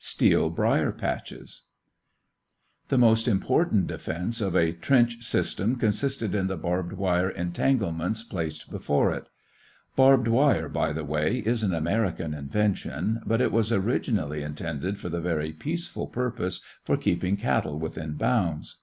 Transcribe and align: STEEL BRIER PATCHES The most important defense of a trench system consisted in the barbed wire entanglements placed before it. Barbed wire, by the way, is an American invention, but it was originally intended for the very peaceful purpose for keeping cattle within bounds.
STEEL 0.00 0.50
BRIER 0.50 0.90
PATCHES 0.90 1.66
The 2.88 2.98
most 2.98 3.28
important 3.28 3.86
defense 3.86 4.40
of 4.40 4.56
a 4.56 4.72
trench 4.72 5.22
system 5.22 5.76
consisted 5.76 6.34
in 6.34 6.48
the 6.48 6.56
barbed 6.56 6.94
wire 6.94 7.30
entanglements 7.30 8.24
placed 8.24 8.68
before 8.68 9.12
it. 9.12 9.28
Barbed 9.94 10.26
wire, 10.26 10.68
by 10.68 10.92
the 10.92 11.04
way, 11.04 11.38
is 11.38 11.62
an 11.62 11.72
American 11.72 12.34
invention, 12.34 13.20
but 13.24 13.40
it 13.40 13.52
was 13.52 13.70
originally 13.72 14.42
intended 14.42 14.98
for 14.98 15.08
the 15.08 15.20
very 15.20 15.52
peaceful 15.52 16.08
purpose 16.08 16.60
for 16.82 16.96
keeping 16.96 17.36
cattle 17.36 17.78
within 17.78 18.14
bounds. 18.14 18.78